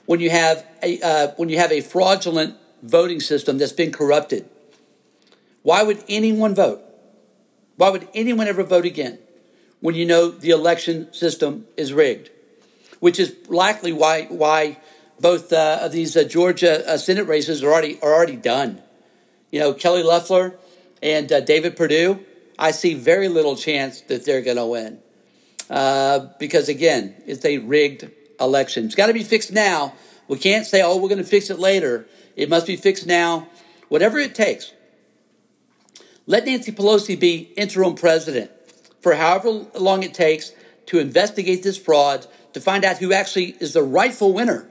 when 0.06 0.20
you 0.20 0.30
have 0.30 0.66
a 0.82 1.02
uh, 1.02 1.28
when 1.36 1.50
you 1.50 1.58
have 1.58 1.72
a 1.72 1.82
fraudulent 1.82 2.56
voting 2.82 3.20
system 3.20 3.58
that's 3.58 3.74
been 3.74 3.92
corrupted. 3.92 4.50
Why 5.64 5.84
would 5.84 6.04
anyone 6.08 6.56
vote? 6.56 6.82
Why 7.76 7.90
would 7.90 8.08
anyone 8.14 8.48
ever 8.48 8.64
vote 8.64 8.86
again 8.86 9.20
when 9.80 9.96
you 9.96 10.06
know 10.06 10.30
the 10.30 10.52
election 10.52 11.12
system 11.14 11.66
is 11.78 11.94
rigged? 11.94 12.30
Which 13.00 13.20
is 13.20 13.36
likely 13.48 13.92
why 13.92 14.24
why 14.26 14.78
both 15.20 15.54
uh, 15.54 15.80
of 15.82 15.92
these 15.92 16.16
uh, 16.16 16.24
Georgia 16.24 16.88
uh, 16.90 16.98
Senate 16.98 17.28
races 17.28 17.64
are 17.64 17.72
already 17.72 18.00
are 18.02 18.14
already 18.14 18.38
done. 18.38 18.82
You 19.52 19.60
know, 19.60 19.74
Kelly 19.74 20.04
Loeffler 20.04 20.56
and 21.02 21.32
uh, 21.32 21.40
David 21.42 21.76
Perdue. 21.76 22.20
I 22.60 22.72
see 22.72 22.94
very 22.94 23.28
little 23.28 23.56
chance 23.56 24.02
that 24.02 24.26
they're 24.26 24.42
going 24.42 24.58
to 24.58 24.66
win 24.66 25.00
uh, 25.72 26.28
because 26.38 26.70
again, 26.70 27.16
it's 27.26 27.46
a 27.46 27.58
rigged 27.60 28.12
election. 28.40 28.86
It's 28.86 28.96
got 28.96 29.08
to 29.08 29.14
be 29.14 29.24
fixed 29.24 29.52
now. 29.52 29.94
We 30.28 30.38
can't 30.38 30.66
say, 30.66 30.82
"Oh, 30.82 30.98
we're 30.98 31.10
going 31.10 31.18
to 31.18 31.24
fix 31.24 31.50
it 31.50 31.60
later." 31.60 32.06
It 32.36 32.50
must 32.50 32.68
be 32.68 32.76
fixed 32.76 33.08
now, 33.08 33.48
whatever 33.90 34.20
it 34.20 34.36
takes. 34.36 34.72
Let 36.28 36.46
Nancy 36.46 36.72
Pelosi 36.72 37.20
be 37.20 37.52
interim 37.58 37.96
president 37.96 38.52
for 39.02 39.16
however 39.16 39.66
long 39.78 40.04
it 40.04 40.14
takes 40.14 40.52
to 40.88 41.00
investigate 41.00 41.64
this 41.64 41.78
fraud 41.78 42.28
to 42.54 42.62
find 42.62 42.86
out 42.86 42.98
who 42.98 43.12
actually 43.12 43.56
is 43.60 43.74
the 43.74 43.84
rightful 43.84 44.34
winner 44.34 44.68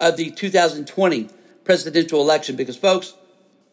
of 0.00 0.16
the 0.16 0.30
2020 0.30 1.28
presidential 1.64 2.20
election. 2.20 2.56
Because, 2.56 2.76
folks, 2.76 3.14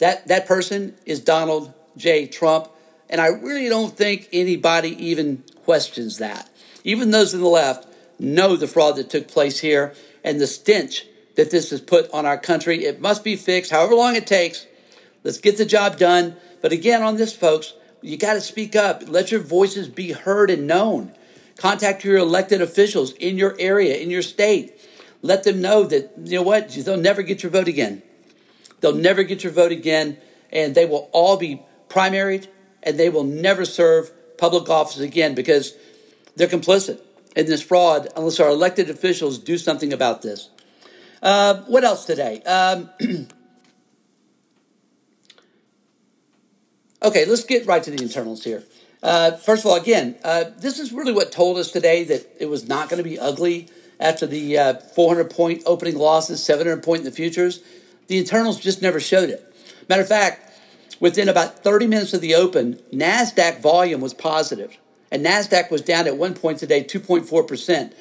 that, 0.01 0.27
that 0.29 0.47
person 0.47 0.95
is 1.05 1.19
Donald 1.19 1.71
J. 1.95 2.25
Trump. 2.25 2.69
And 3.07 3.21
I 3.21 3.27
really 3.27 3.69
don't 3.69 3.95
think 3.95 4.27
anybody 4.33 4.89
even 5.05 5.43
questions 5.63 6.17
that. 6.17 6.49
Even 6.83 7.11
those 7.11 7.35
in 7.35 7.39
the 7.39 7.47
left 7.47 7.87
know 8.19 8.55
the 8.55 8.67
fraud 8.67 8.95
that 8.95 9.11
took 9.11 9.27
place 9.27 9.59
here 9.59 9.93
and 10.23 10.41
the 10.41 10.47
stench 10.47 11.05
that 11.35 11.51
this 11.51 11.69
has 11.69 11.81
put 11.81 12.09
on 12.11 12.25
our 12.25 12.39
country. 12.39 12.83
It 12.85 12.99
must 12.99 13.23
be 13.23 13.35
fixed, 13.35 13.69
however 13.69 13.93
long 13.93 14.15
it 14.15 14.25
takes. 14.25 14.65
Let's 15.23 15.37
get 15.37 15.57
the 15.57 15.65
job 15.65 15.97
done. 15.97 16.35
But 16.61 16.71
again, 16.71 17.03
on 17.03 17.17
this, 17.17 17.35
folks, 17.35 17.73
you 18.01 18.17
got 18.17 18.33
to 18.33 18.41
speak 18.41 18.75
up. 18.75 19.03
Let 19.07 19.31
your 19.31 19.41
voices 19.41 19.87
be 19.87 20.13
heard 20.13 20.49
and 20.49 20.65
known. 20.65 21.13
Contact 21.57 22.03
your 22.03 22.17
elected 22.17 22.59
officials 22.59 23.11
in 23.13 23.37
your 23.37 23.55
area, 23.59 23.97
in 23.97 24.09
your 24.09 24.23
state. 24.23 24.73
Let 25.21 25.43
them 25.43 25.61
know 25.61 25.83
that, 25.83 26.13
you 26.23 26.37
know 26.37 26.41
what, 26.41 26.69
they'll 26.69 26.97
never 26.97 27.21
get 27.21 27.43
your 27.43 27.51
vote 27.51 27.67
again. 27.67 28.01
They'll 28.81 28.95
never 28.95 29.23
get 29.23 29.43
your 29.43 29.53
vote 29.53 29.71
again, 29.71 30.17
and 30.51 30.75
they 30.75 30.85
will 30.85 31.09
all 31.13 31.37
be 31.37 31.61
primaried, 31.87 32.47
and 32.83 32.99
they 32.99 33.09
will 33.09 33.23
never 33.23 33.63
serve 33.63 34.11
public 34.37 34.69
office 34.69 34.99
again 34.99 35.35
because 35.35 35.75
they're 36.35 36.47
complicit 36.47 36.99
in 37.35 37.45
this 37.45 37.61
fraud 37.61 38.07
unless 38.15 38.39
our 38.39 38.49
elected 38.49 38.89
officials 38.89 39.37
do 39.37 39.57
something 39.57 39.93
about 39.93 40.21
this. 40.21 40.49
Uh, 41.21 41.61
what 41.67 41.83
else 41.83 42.05
today? 42.05 42.41
Um, 42.43 42.89
okay, 47.03 47.25
let's 47.25 47.43
get 47.43 47.67
right 47.67 47.83
to 47.83 47.91
the 47.91 48.01
internals 48.01 48.43
here. 48.43 48.63
Uh, 49.03 49.31
first 49.31 49.63
of 49.63 49.71
all, 49.71 49.77
again, 49.77 50.15
uh, 50.23 50.45
this 50.57 50.79
is 50.79 50.91
really 50.91 51.13
what 51.13 51.31
told 51.31 51.57
us 51.57 51.71
today 51.71 52.03
that 52.03 52.27
it 52.39 52.47
was 52.47 52.67
not 52.67 52.89
going 52.89 53.01
to 53.01 53.07
be 53.07 53.19
ugly 53.19 53.67
after 53.99 54.25
the 54.25 54.57
uh, 54.57 54.73
400 54.73 55.29
point 55.29 55.63
opening 55.65 55.97
losses, 55.97 56.43
700 56.43 56.83
point 56.83 56.99
in 56.99 57.05
the 57.05 57.11
futures. 57.11 57.61
The 58.11 58.17
internals 58.17 58.59
just 58.59 58.81
never 58.81 58.99
showed 58.99 59.29
it. 59.29 59.55
Matter 59.87 60.01
of 60.01 60.09
fact, 60.09 60.51
within 60.99 61.29
about 61.29 61.63
30 61.63 61.87
minutes 61.87 62.13
of 62.13 62.19
the 62.19 62.35
open, 62.35 62.73
NASDAQ 62.91 63.61
volume 63.61 64.01
was 64.01 64.13
positive, 64.13 64.77
and 65.09 65.25
NASDAQ 65.25 65.71
was 65.71 65.81
down 65.81 66.07
at 66.07 66.17
one 66.17 66.33
point 66.33 66.59
today, 66.59 66.83
2.4%. 66.83 67.93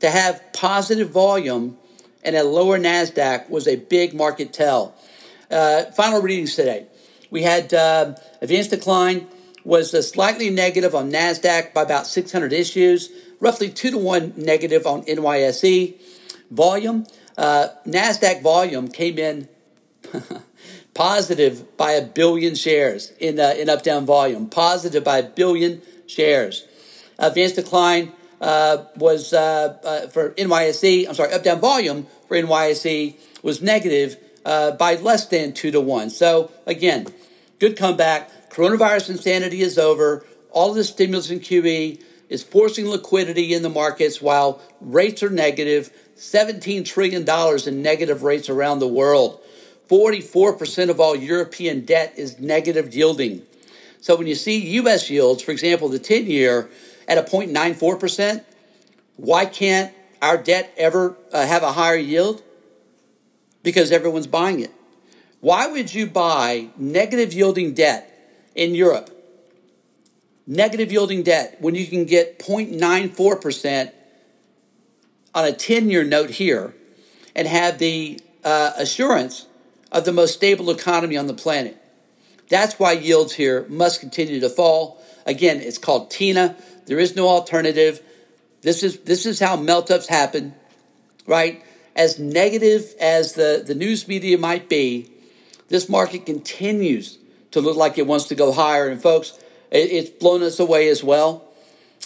To 0.00 0.10
have 0.10 0.42
positive 0.54 1.10
volume 1.10 1.76
and 2.24 2.36
a 2.36 2.42
lower 2.42 2.78
NASDAQ 2.78 3.50
was 3.50 3.68
a 3.68 3.76
big 3.76 4.14
market 4.14 4.54
tell. 4.54 4.94
Uh, 5.50 5.84
final 5.92 6.22
readings 6.22 6.56
today. 6.56 6.86
We 7.30 7.42
had 7.42 7.74
uh, 7.74 8.14
advanced 8.40 8.70
decline 8.70 9.26
was 9.62 9.92
uh, 9.92 10.00
slightly 10.00 10.48
negative 10.48 10.94
on 10.94 11.12
NASDAQ 11.12 11.74
by 11.74 11.82
about 11.82 12.06
600 12.06 12.54
issues, 12.54 13.10
roughly 13.40 13.68
2 13.68 13.90
to 13.90 13.98
1 13.98 14.32
negative 14.38 14.86
on 14.86 15.02
NYSE. 15.02 16.00
Volume, 16.50 17.06
uh, 17.36 17.68
NASDAQ 17.86 18.42
volume 18.42 18.88
came 18.88 19.18
in 19.18 19.48
positive 20.94 21.76
by 21.76 21.92
a 21.92 22.04
billion 22.04 22.54
shares 22.54 23.12
in, 23.18 23.38
uh, 23.38 23.54
in 23.56 23.68
up 23.68 23.82
down 23.82 24.06
volume, 24.06 24.48
positive 24.48 25.04
by 25.04 25.18
a 25.18 25.22
billion 25.22 25.82
shares. 26.06 26.66
Advanced 27.18 27.56
decline 27.56 28.12
uh, 28.40 28.84
was 28.96 29.32
uh, 29.32 29.78
uh, 29.84 30.08
for 30.08 30.30
NYSE, 30.30 31.06
I'm 31.08 31.14
sorry, 31.14 31.32
up 31.32 31.42
down 31.42 31.60
volume 31.60 32.06
for 32.28 32.36
NYSE 32.36 33.16
was 33.42 33.62
negative 33.62 34.16
uh, 34.44 34.72
by 34.72 34.96
less 34.96 35.26
than 35.26 35.52
two 35.52 35.70
to 35.70 35.80
one. 35.80 36.10
So 36.10 36.50
again, 36.66 37.06
good 37.58 37.76
comeback. 37.76 38.50
Coronavirus 38.50 39.10
insanity 39.10 39.62
is 39.62 39.78
over. 39.78 40.24
All 40.50 40.72
the 40.72 40.84
stimulus 40.84 41.30
in 41.30 41.40
QE 41.40 42.02
is 42.28 42.42
forcing 42.42 42.88
liquidity 42.88 43.52
in 43.52 43.62
the 43.62 43.68
markets 43.68 44.20
while 44.22 44.60
rates 44.80 45.22
are 45.22 45.30
negative. 45.30 45.90
$17 46.16 46.84
trillion 46.84 47.26
in 47.66 47.82
negative 47.82 48.22
rates 48.22 48.48
around 48.48 48.78
the 48.78 48.88
world. 48.88 49.39
44% 49.90 50.88
of 50.88 51.00
all 51.00 51.16
European 51.16 51.84
debt 51.84 52.14
is 52.16 52.38
negative 52.38 52.94
yielding. 52.94 53.42
So 54.00 54.14
when 54.14 54.28
you 54.28 54.36
see 54.36 54.78
US 54.78 55.10
yields, 55.10 55.42
for 55.42 55.50
example, 55.50 55.88
the 55.88 55.98
10 55.98 56.26
year 56.26 56.70
at 57.08 57.18
a 57.18 57.22
0.94%, 57.22 58.44
why 59.16 59.46
can't 59.46 59.92
our 60.22 60.36
debt 60.36 60.72
ever 60.76 61.16
uh, 61.32 61.44
have 61.44 61.64
a 61.64 61.72
higher 61.72 61.96
yield? 61.96 62.42
Because 63.64 63.90
everyone's 63.90 64.28
buying 64.28 64.60
it. 64.60 64.72
Why 65.40 65.66
would 65.66 65.92
you 65.92 66.06
buy 66.06 66.68
negative 66.76 67.32
yielding 67.32 67.74
debt 67.74 68.06
in 68.54 68.76
Europe? 68.76 69.10
Negative 70.46 70.90
yielding 70.92 71.24
debt 71.24 71.56
when 71.60 71.74
you 71.74 71.86
can 71.86 72.04
get 72.04 72.38
0.94% 72.38 73.92
on 75.34 75.44
a 75.44 75.52
10 75.52 75.90
year 75.90 76.04
note 76.04 76.30
here 76.30 76.74
and 77.34 77.48
have 77.48 77.78
the 77.78 78.20
uh, 78.44 78.72
assurance 78.76 79.46
of 79.92 80.04
the 80.04 80.12
most 80.12 80.34
stable 80.34 80.70
economy 80.70 81.16
on 81.16 81.26
the 81.26 81.34
planet. 81.34 81.76
That's 82.48 82.78
why 82.78 82.92
yields 82.92 83.34
here 83.34 83.64
must 83.68 84.00
continue 84.00 84.40
to 84.40 84.48
fall. 84.48 85.02
Again, 85.26 85.60
it's 85.60 85.78
called 85.78 86.10
TINA. 86.10 86.56
There 86.86 86.98
is 86.98 87.14
no 87.14 87.28
alternative. 87.28 88.00
This 88.62 88.82
is 88.82 88.98
this 89.00 89.24
is 89.24 89.40
how 89.40 89.56
melt-ups 89.56 90.08
happen, 90.08 90.54
right? 91.26 91.62
As 91.94 92.18
negative 92.18 92.94
as 93.00 93.34
the, 93.34 93.62
the 93.64 93.74
news 93.74 94.08
media 94.08 94.38
might 94.38 94.68
be, 94.68 95.10
this 95.68 95.88
market 95.88 96.26
continues 96.26 97.18
to 97.52 97.60
look 97.60 97.76
like 97.76 97.98
it 97.98 98.06
wants 98.06 98.26
to 98.26 98.34
go 98.34 98.52
higher. 98.52 98.88
And 98.88 99.00
folks, 99.00 99.38
it, 99.70 99.90
it's 99.90 100.10
blown 100.10 100.42
us 100.42 100.58
away 100.58 100.88
as 100.88 101.02
well. 101.04 101.44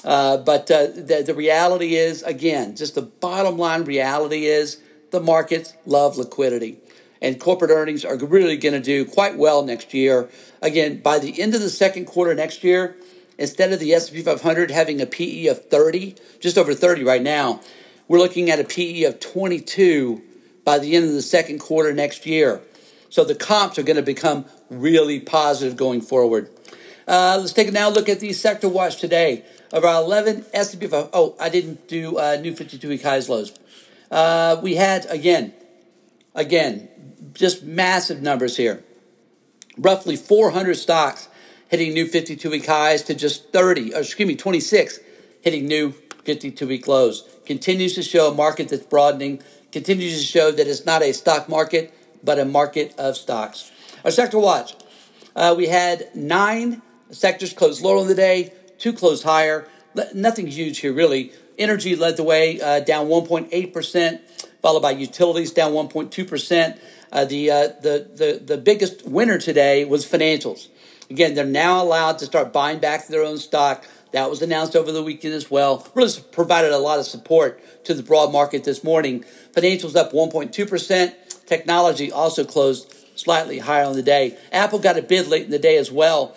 Uh, 0.04 0.36
but 0.36 0.70
uh, 0.70 0.86
the, 0.88 1.22
the 1.26 1.34
reality 1.34 1.94
is, 1.94 2.22
again, 2.22 2.76
just 2.76 2.94
the 2.94 3.02
bottom 3.02 3.56
line 3.56 3.84
reality 3.84 4.44
is 4.44 4.80
the 5.10 5.20
markets 5.20 5.74
love 5.86 6.18
liquidity 6.18 6.78
and 7.20 7.40
corporate 7.40 7.70
earnings 7.70 8.04
are 8.04 8.16
really 8.16 8.56
going 8.56 8.74
to 8.74 8.80
do 8.80 9.04
quite 9.04 9.36
well 9.36 9.64
next 9.64 9.94
year. 9.94 10.28
Again, 10.60 11.00
by 11.00 11.18
the 11.18 11.40
end 11.40 11.54
of 11.54 11.60
the 11.60 11.70
second 11.70 12.06
quarter 12.06 12.34
next 12.34 12.64
year, 12.64 12.96
instead 13.38 13.72
of 13.72 13.80
the 13.80 13.92
S&P 13.94 14.22
500 14.22 14.70
having 14.70 15.00
a 15.00 15.06
PE 15.06 15.46
of 15.46 15.66
30, 15.66 16.16
just 16.40 16.58
over 16.58 16.74
30 16.74 17.04
right 17.04 17.22
now, 17.22 17.60
we're 18.08 18.18
looking 18.18 18.50
at 18.50 18.60
a 18.60 18.64
PE 18.64 19.04
of 19.04 19.20
22 19.20 20.22
by 20.64 20.78
the 20.78 20.94
end 20.94 21.04
of 21.04 21.12
the 21.12 21.22
second 21.22 21.58
quarter 21.58 21.92
next 21.92 22.26
year. 22.26 22.60
So 23.08 23.24
the 23.24 23.34
comps 23.34 23.78
are 23.78 23.82
going 23.82 23.96
to 23.96 24.02
become 24.02 24.44
really 24.70 25.20
positive 25.20 25.76
going 25.76 26.00
forward. 26.00 26.50
Uh, 27.06 27.38
let's 27.40 27.52
take 27.52 27.68
a 27.68 27.70
now 27.70 27.88
look 27.88 28.08
at 28.08 28.20
the 28.20 28.32
sector 28.32 28.68
watch 28.68 28.96
today. 29.00 29.44
Of 29.72 29.84
our 29.84 30.02
11 30.02 30.44
S&P 30.52 30.86
500, 30.86 31.10
oh, 31.12 31.34
I 31.40 31.48
didn't 31.48 31.88
do 31.88 32.16
uh, 32.16 32.36
new 32.40 32.52
52-week 32.52 33.02
highs 33.02 33.28
lows. 33.28 33.52
Uh, 34.10 34.60
we 34.62 34.76
had, 34.76 35.04
again, 35.06 35.52
again, 36.34 36.88
just 37.32 37.62
massive 37.62 38.22
numbers 38.22 38.56
here. 38.56 38.84
Roughly 39.76 40.16
400 40.16 40.74
stocks 40.74 41.28
hitting 41.68 41.92
new 41.92 42.06
52 42.06 42.50
week 42.50 42.66
highs 42.66 43.02
to 43.02 43.14
just 43.14 43.52
30, 43.52 43.94
or 43.94 44.00
excuse 44.00 44.28
me, 44.28 44.36
26 44.36 45.00
hitting 45.42 45.66
new 45.66 45.92
52 46.24 46.66
week 46.66 46.86
lows. 46.86 47.28
Continues 47.46 47.94
to 47.94 48.02
show 48.02 48.30
a 48.30 48.34
market 48.34 48.68
that's 48.68 48.84
broadening, 48.84 49.42
continues 49.72 50.18
to 50.18 50.24
show 50.24 50.50
that 50.50 50.66
it's 50.66 50.86
not 50.86 51.02
a 51.02 51.12
stock 51.12 51.48
market, 51.48 51.92
but 52.22 52.38
a 52.38 52.44
market 52.44 52.94
of 52.98 53.16
stocks. 53.16 53.70
Our 54.04 54.10
sector 54.10 54.38
watch. 54.38 54.74
Uh, 55.36 55.54
we 55.56 55.66
had 55.66 56.14
nine 56.14 56.80
sectors 57.10 57.52
close 57.52 57.82
lower 57.82 57.98
on 57.98 58.06
the 58.06 58.14
day, 58.14 58.52
two 58.78 58.92
closed 58.92 59.24
higher. 59.24 59.68
Nothing 60.14 60.46
huge 60.46 60.78
here, 60.78 60.92
really. 60.92 61.32
Energy 61.58 61.94
led 61.96 62.16
the 62.16 62.24
way, 62.24 62.60
uh, 62.60 62.80
down 62.80 63.06
1.8%. 63.06 64.20
followed 64.64 64.80
by 64.80 64.92
utilities 64.92 65.50
down 65.50 65.72
1.2%. 65.72 66.78
Uh, 67.12 67.24
the, 67.26 67.50
uh, 67.50 67.68
the, 67.82 68.08
the, 68.14 68.42
the 68.42 68.56
biggest 68.56 69.06
winner 69.06 69.36
today 69.36 69.84
was 69.84 70.06
financials. 70.06 70.68
Again, 71.10 71.34
they're 71.34 71.44
now 71.44 71.82
allowed 71.82 72.18
to 72.20 72.24
start 72.24 72.50
buying 72.50 72.78
back 72.78 73.06
their 73.08 73.22
own 73.22 73.36
stock. 73.36 73.84
That 74.12 74.30
was 74.30 74.40
announced 74.40 74.74
over 74.74 74.90
the 74.90 75.02
weekend 75.02 75.34
as 75.34 75.50
well. 75.50 75.86
Really 75.92 76.18
provided 76.32 76.72
a 76.72 76.78
lot 76.78 76.98
of 76.98 77.04
support 77.04 77.60
to 77.84 77.92
the 77.92 78.02
broad 78.02 78.32
market 78.32 78.64
this 78.64 78.82
morning. 78.82 79.26
Financials 79.52 79.96
up 79.96 80.12
1.2%. 80.12 81.44
Technology 81.44 82.10
also 82.10 82.42
closed 82.42 82.90
slightly 83.16 83.58
higher 83.58 83.84
on 83.84 83.92
the 83.92 84.02
day. 84.02 84.38
Apple 84.50 84.78
got 84.78 84.96
a 84.96 85.02
bid 85.02 85.28
late 85.28 85.44
in 85.44 85.50
the 85.50 85.58
day 85.58 85.76
as 85.76 85.92
well. 85.92 86.34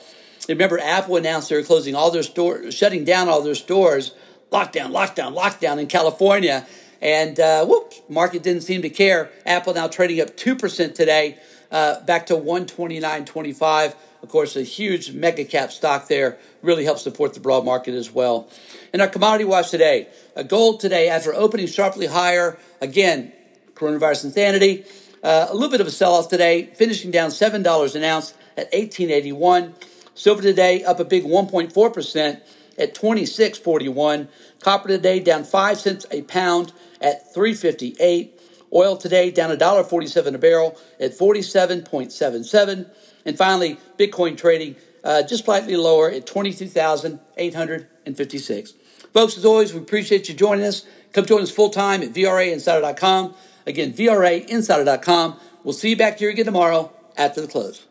Remember, 0.50 0.78
Apple 0.80 1.16
announced 1.16 1.48
they 1.48 1.56
were 1.56 1.64
closing 1.64 1.96
all 1.96 2.12
their 2.12 2.24
stores, 2.24 2.74
shutting 2.74 3.06
down 3.06 3.30
all 3.30 3.42
their 3.42 3.56
stores. 3.56 4.12
Lockdown, 4.52 4.92
lockdown, 4.92 5.34
lockdown 5.34 5.80
in 5.80 5.88
California. 5.88 6.68
And 7.02 7.40
uh, 7.40 7.68
market 8.10 8.44
didn't 8.44 8.64
seem 8.64 8.82
to 8.82 8.90
care. 8.90 9.30
Apple 9.46 9.74
now 9.74 9.88
trading 9.88 10.22
up 10.22 10.36
2% 10.36 10.96
today, 10.96 11.38
uh, 11.72 12.02
back 12.02 12.28
to 12.28 12.36
129.25. 12.36 13.96
Of 14.24 14.30
course, 14.30 14.56
a 14.56 14.64
huge 14.64 15.12
mega 15.12 15.46
cap 15.46 15.72
stock 15.72 16.08
there 16.08 16.38
really 16.62 16.86
helps 16.86 17.04
support 17.04 17.34
the 17.34 17.40
broad 17.40 17.66
market 17.66 17.94
as 17.94 18.12
well. 18.12 18.50
And 18.92 19.02
our 19.02 19.08
commodity 19.08 19.46
watch 19.46 19.70
today, 19.70 20.08
a 20.36 20.44
gold 20.44 20.80
today 20.80 21.08
after 21.08 21.34
opening 21.34 21.68
sharply 21.68 22.08
higher. 22.08 22.58
Again, 22.82 23.32
coronavirus 23.76 24.26
insanity. 24.26 24.86
Uh, 25.24 25.48
a 25.50 25.54
little 25.54 25.70
bit 25.70 25.82
of 25.82 25.88
a 25.88 25.92
sell-off 25.92 26.30
today, 26.30 26.66
finishing 26.76 27.12
down 27.12 27.32
seven 27.32 27.64
dollars 27.64 27.96
an 27.96 28.04
ounce 28.04 28.34
at 28.56 28.66
1881. 28.74 29.76
Silver 30.16 30.42
today 30.42 30.84
up 30.84 31.00
a 31.00 31.06
big 31.06 31.24
1.4 31.24 31.94
percent 31.94 32.42
at 32.78 32.96
26.41. 32.96 34.30
Copper 34.62 34.88
today 34.88 35.20
down 35.20 35.44
five 35.44 35.78
cents 35.80 36.06
a 36.12 36.22
pound 36.24 36.72
at 37.02 37.34
358. 37.34 38.40
Oil 38.74 38.98
today 38.98 39.30
down 39.32 39.58
$1.47 39.58 40.36
a 40.36 40.38
barrel 40.38 40.78
at 41.00 41.12
47.77. 41.12 42.90
And 43.26 43.38
finally, 43.38 43.78
Bitcoin 43.98 44.38
trading 44.38 44.76
uh, 45.04 45.24
just 45.24 45.46
slightly 45.46 45.78
lower 45.78 46.12
at 46.12 46.26
22,856. 46.26 48.74
Folks, 49.14 49.38
as 49.38 49.46
always, 49.46 49.74
we 49.74 49.80
appreciate 49.80 50.28
you 50.30 50.36
joining 50.36 50.66
us. 50.66 50.86
Come 51.14 51.26
join 51.26 51.42
us 51.42 51.50
full 51.50 51.70
time 51.70 52.04
at 52.04 52.10
VRAinsider.com. 52.10 53.34
Again, 53.66 53.94
VRAinsider.com. 53.94 55.40
We'll 55.64 55.74
see 55.74 55.92
you 55.92 55.98
back 55.98 56.20
here 56.20 56.30
again 56.30 56.46
tomorrow 56.46 56.92
after 57.16 57.40
the 57.42 57.48
close. 57.48 57.87